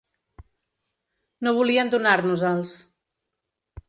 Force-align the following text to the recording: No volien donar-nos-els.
No 1.47 1.53
volien 1.57 1.91
donar-nos-els. 1.97 2.73